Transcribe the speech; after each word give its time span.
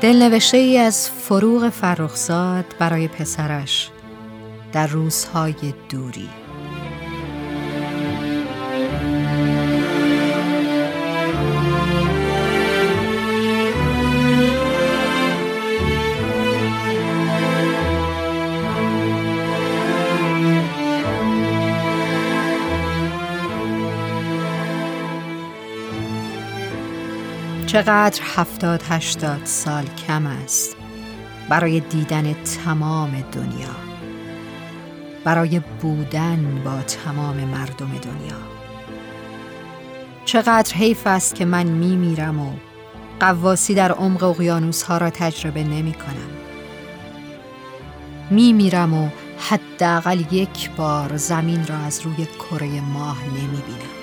دلنوشته 0.00 0.56
ای 0.56 0.78
از 0.78 1.10
فروغ 1.10 1.68
فرخزاد 1.68 2.64
برای 2.78 3.08
پسرش 3.08 3.90
در 4.72 4.86
روزهای 4.86 5.74
دوری. 5.88 6.45
چقدر 27.76 28.22
هفتاد 28.36 28.82
هشتاد 28.88 29.40
سال 29.44 29.84
کم 30.06 30.26
است 30.26 30.76
برای 31.48 31.80
دیدن 31.80 32.34
تمام 32.42 33.24
دنیا 33.32 33.76
برای 35.24 35.60
بودن 35.80 36.62
با 36.64 36.82
تمام 36.82 37.36
مردم 37.36 37.86
دنیا. 37.86 38.38
چقدر 40.24 40.74
حیف 40.74 41.06
است 41.06 41.34
که 41.34 41.44
من 41.44 41.66
می 41.66 41.96
میرم 41.96 42.40
و 42.40 42.52
قواسی 43.20 43.74
در 43.74 43.92
عمق 43.92 44.22
اقیانوس 44.22 44.82
ها 44.82 44.98
را 44.98 45.10
تجربه 45.10 45.64
نمی 45.64 45.92
کنم 45.92 46.30
می 48.30 48.52
میرم 48.52 48.94
و 48.94 49.08
حداقل 49.38 50.20
یک 50.30 50.70
بار 50.70 51.16
زمین 51.16 51.66
را 51.66 51.76
از 51.76 52.00
روی 52.00 52.26
کره 52.26 52.80
ماه 52.80 53.24
نمی 53.24 53.62
بینم 53.66 53.96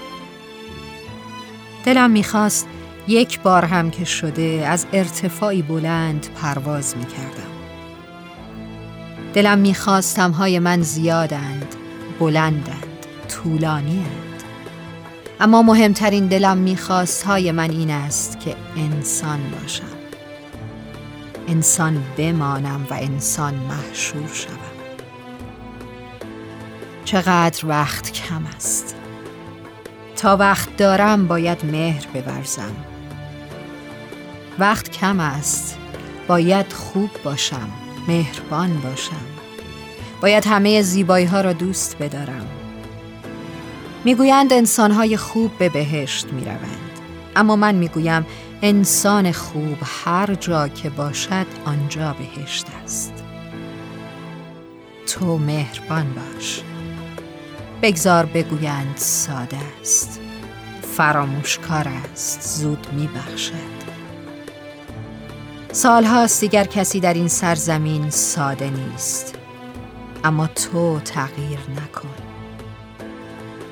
دلم 1.86 2.12
می‌خواست 2.12 2.68
یک 3.08 3.42
بار 3.42 3.66
هم 3.66 3.92
که 3.92 4.06
شده 4.06 4.66
از 4.68 4.86
ارتفاعی 4.94 5.62
بلند 5.62 6.28
پرواز 6.36 6.98
می 6.98 7.06
کردم. 7.06 7.54
دلم 9.34 9.58
می‌خواست 9.58 10.20
های 10.20 10.60
من 10.60 10.82
زیادند، 10.82 11.76
بلندند، 12.20 13.08
طولانیند. 13.30 14.44
اما 15.40 15.62
مهمترین 15.62 16.28
دلم 16.28 16.58
می‌خواست 16.58 17.24
های 17.24 17.52
من 17.52 17.70
این 17.70 17.92
است 17.92 18.40
که 18.40 18.56
انسان 18.78 19.40
باشم. 19.50 19.84
انسان 21.48 22.04
بمانم 22.18 22.88
و 22.90 22.94
انسان 22.94 23.56
محشور 23.56 24.34
شوم. 24.34 24.58
چقدر 27.06 27.66
وقت 27.68 28.12
کم 28.12 28.46
است. 28.56 28.83
تا 30.24 30.38
وقت 30.38 30.78
دارم 30.78 31.28
باید 31.28 31.66
مهر 31.66 32.08
ببرزم 32.14 32.76
وقت 34.60 34.92
کم 34.92 35.20
است 35.20 35.78
باید 36.28 36.74
خوب 36.74 37.10
باشم 37.24 37.70
مهربان 38.08 38.80
باشم. 38.80 39.26
باید 40.22 40.46
همه 40.48 40.82
زیبایی 40.82 41.26
ها 41.26 41.42
را 41.42 41.54
دوست 41.54 41.98
بدارم. 41.98 42.46
می‌گویند 44.06 44.54
انسان 44.54 44.92
های 44.92 45.18
خوب 45.18 45.52
به 45.58 45.70
بهشت 45.70 46.28
می 46.34 46.46
روند. 46.46 47.00
اما 47.36 47.56
من 47.56 47.76
می‌گویم 47.76 48.26
انسان 48.62 49.32
خوب 49.32 49.78
هر 50.06 50.36
جا 50.36 50.68
که 50.68 50.90
باشد 50.90 51.48
آنجا 51.66 52.16
بهشت 52.20 52.66
است. 52.84 53.14
تو 55.08 55.38
مهربان 55.38 56.14
باش. 56.14 56.62
بگذار 57.82 58.26
بگویند 58.26 58.94
ساده 58.96 59.58
است. 59.82 60.23
فراموشکار 60.98 61.88
است 61.88 62.42
زود 62.42 62.88
میبخشد. 62.92 63.54
سالهاست 65.72 66.42
دیگر 66.42 66.64
کسی 66.64 67.00
در 67.00 67.14
این 67.14 67.28
سرزمین 67.28 68.10
ساده 68.10 68.70
نیست. 68.70 69.36
اما 70.24 70.48
تو 70.48 71.00
تغییر 71.00 71.60
نکن. 71.60 72.10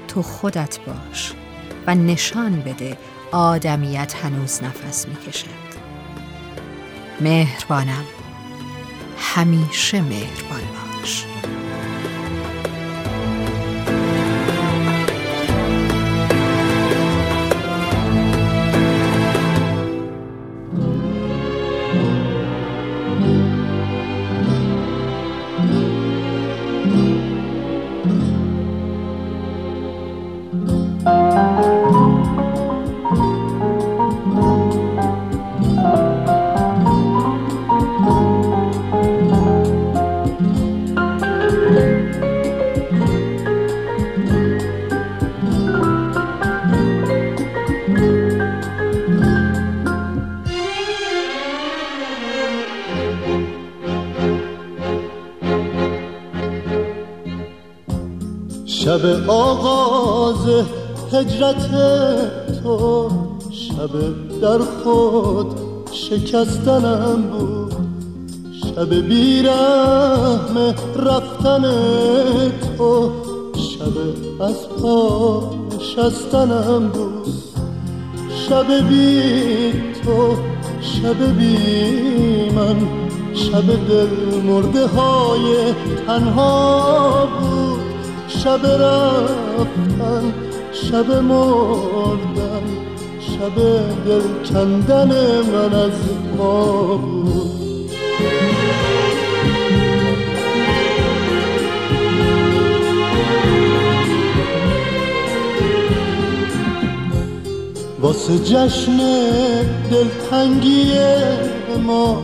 تو 0.07 0.21
خودت 0.21 0.79
باش 0.79 1.33
و 1.87 1.95
نشان 1.95 2.61
بده 2.61 2.97
آدمیت 3.31 4.15
هنوز 4.15 4.63
نفس 4.63 5.07
می‌کشد. 5.07 5.47
مهربانم. 7.21 8.05
همیشه 9.17 10.01
مهربان 10.01 10.61
باش. 11.01 11.25
شب 59.01 59.29
آغاز 59.29 60.65
هجرت 61.13 61.69
تو 62.63 63.09
شب 63.51 63.89
در 64.41 64.57
خود 64.57 65.47
شکستنم 65.91 67.21
بود. 67.21 67.75
شب 68.63 68.93
بیرحم 68.93 70.75
رفتن 70.95 71.61
تو 72.77 73.11
شب 73.55 73.97
از 74.41 74.69
پا 74.69 75.43
شستنم 75.79 76.87
بود. 76.87 77.33
شب 78.49 78.87
بی 78.89 79.71
تو 80.03 80.35
شب 80.81 81.37
بی 81.37 82.49
من 82.55 82.75
شب 83.33 83.67
دل 83.89 84.41
مرده 84.43 84.87
های 84.87 85.73
تنها 86.07 87.25
بود. 87.25 87.50
شب 88.43 88.65
رفتن 88.65 90.33
شب 90.71 91.11
مردن 91.11 92.63
شب 93.19 93.55
دل 94.05 94.21
کندن 94.53 95.11
من 95.41 95.73
از 95.73 95.91
ما 96.37 96.97
بود. 96.97 97.91
واسه 108.01 108.39
جشن 108.39 108.97
دلتنگی 109.91 110.91
ما 111.87 112.23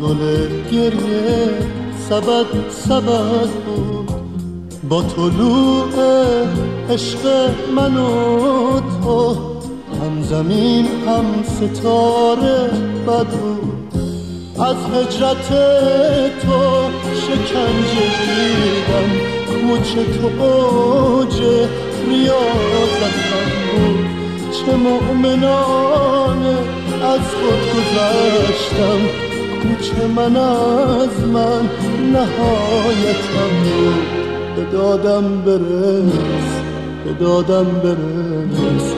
گل 0.00 0.48
گریه 0.72 1.48
سبد 2.08 2.46
سبد 2.70 3.59
با 4.90 5.02
طلوع 5.02 5.92
عشق 6.90 7.50
من 7.76 7.96
و 7.96 8.80
تو 8.80 9.34
هم 10.00 10.22
زمین 10.22 10.86
هم 11.06 11.24
ستاره 11.42 12.70
بدو. 13.06 13.56
از 14.62 14.76
هجرت 14.76 15.48
تو 16.42 16.90
شکنجه 17.20 18.06
دیدم 18.20 19.10
کوچه 19.46 20.04
تو 20.04 20.42
اوج 20.42 21.42
ریاضتم 22.08 23.50
بود 23.72 24.06
چه 24.52 24.76
مؤمنانه 24.76 26.58
از 27.02 27.20
خود 27.20 27.60
گذشتم 27.74 29.00
کوچه 29.62 30.06
من 30.06 30.36
از 30.36 31.20
من 31.32 31.68
نهایتم 32.12 33.50
بود. 33.62 34.19
به 34.56 34.64
دادم 34.72 35.42
برس 35.46 36.50
به 37.04 37.12
دادم 37.20 37.64
برس. 37.64 38.94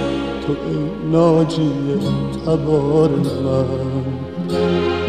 تو 0.46 0.52
ای 0.52 1.10
ناجی 1.12 1.72
تبار 2.46 3.10
من. 3.10 3.64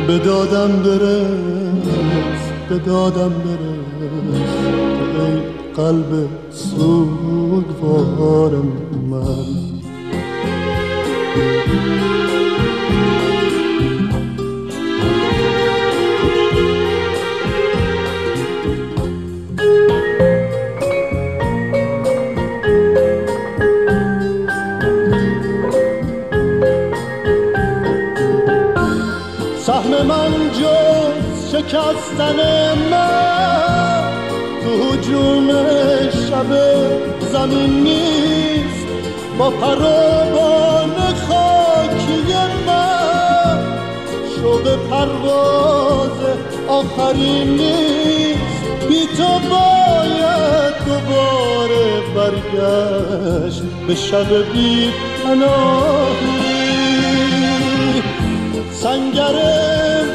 به 0.08 0.18
دادم 0.18 0.72
برس 0.84 2.42
به 2.70 2.78
دادم 2.78 3.30
برس. 3.30 4.54
تو 4.98 5.22
ای 5.22 5.40
قلب 5.76 6.12
سوگوار 6.50 8.52
من. 9.12 9.46
شکستن 31.94 32.40
من 32.92 34.04
تو 34.64 34.72
حجوم 34.84 35.48
شب 36.10 36.52
زمین 37.32 37.84
نیست. 37.84 38.88
با 39.40 39.50
پروبان 39.50 40.96
خاکی 41.28 42.34
من 42.68 43.60
شوق 44.36 44.76
پرواز 44.90 46.20
آخرین 46.68 47.48
نیست. 47.48 48.64
بی 48.90 49.08
تو 49.18 49.40
باید 49.50 50.74
دوباره 50.86 52.02
برگشت 52.16 53.64
به 53.88 53.96
شب 53.96 54.52
بی 54.54 54.90
پناهی. 55.24 56.54
سنگر 58.72 59.36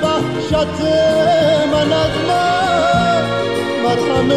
وحشت 0.02 0.82
من 1.78 1.92
از 1.92 2.10
من 2.28 3.22
مرهم 3.84 4.30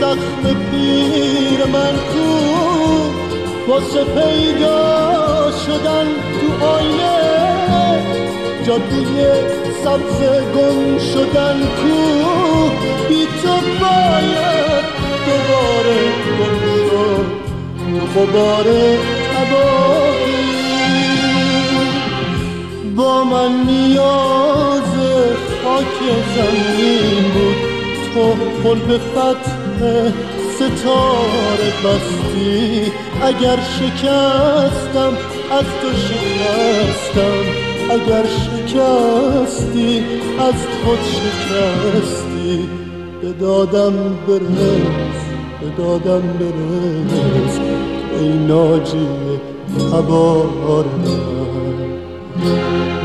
زخم 0.00 0.42
پیر 0.70 1.64
من 1.72 1.96
کو؟ 2.12 2.28
واسه 3.68 4.04
پیدا 4.04 5.50
شدن 5.66 6.06
تو 6.40 6.66
آینه 6.66 7.18
جادوی 8.66 9.24
سبز 9.84 10.20
گم 10.54 10.98
شدن 10.98 11.58
کو؟ 11.60 11.98
بی 13.08 13.26
تو 13.42 13.54
باید 13.80 14.84
دوباره 15.26 16.00
گم 16.38 16.54
تو 17.78 18.20
غبار 18.20 18.64
تباهی. 19.34 20.44
با 22.96 23.24
من 23.24 23.52
نیاز 23.66 24.33
خاک 25.74 26.00
زمین 26.36 27.24
بود. 27.34 27.56
تو 28.14 28.34
پل 28.62 28.78
به 28.78 28.98
فتح 28.98 30.12
ستاره 30.54 31.70
بستی. 31.84 32.92
اگر 33.22 33.58
شکستم 33.80 35.12
از 35.50 35.64
تو 35.82 35.88
شکستم. 36.08 37.44
اگر 37.90 38.24
شکستی 38.26 40.04
از 40.38 40.54
خود 40.84 40.98
شکستی. 41.02 42.68
به 43.22 43.32
دادم 43.32 43.92
برس 44.28 45.24
دادم 45.78 46.22
برس 46.22 47.58
ای 48.20 48.28
ناجی 48.28 49.08
تبار 49.92 50.84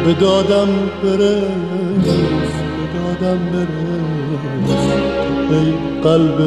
به 0.06 0.13
دادم 0.13 0.68
برس 1.04 2.58
به 3.19 3.25
دادم 3.25 3.51
برس 3.51 4.81
ای 5.51 5.74
قلب 6.04 6.39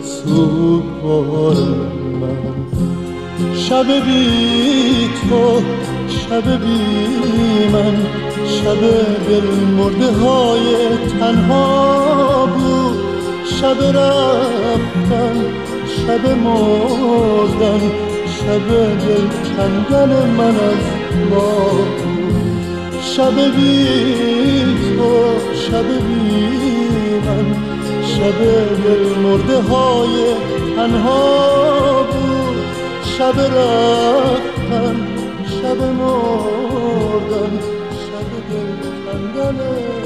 سوگوار 0.00 1.54
من. 2.20 2.56
شب 3.54 3.86
بی 3.86 5.08
تو 5.30 5.62
شب 6.08 6.64
بی 6.64 7.68
من. 7.72 7.96
شب 8.46 8.80
دل 9.28 9.46
مرده 9.76 10.12
های 10.12 10.74
تنها 11.20 12.46
بود. 12.46 12.98
شب 13.44 13.82
رفتن 13.82 15.44
شب 15.86 16.28
مردن. 16.44 17.80
شب 18.26 18.68
دل 18.68 19.26
کندن 19.56 20.30
من 20.30 20.56
از 20.56 20.84
ما 21.30 22.09
شب 23.16 23.34
بی 23.56 24.64
تو 24.96 25.14
شب 25.54 25.88
بی 25.88 26.46
من 27.26 27.56
شب 28.02 28.38
دل 28.84 29.18
مرده 29.22 29.60
های 29.60 30.34
تنها 30.76 32.02
بود. 32.02 32.64
شب 33.18 33.40
رفتن 33.40 34.96
شب 35.46 35.82
مردن. 35.82 37.58
شب 38.06 38.30
دل 38.50 38.70
کندن 39.04 39.99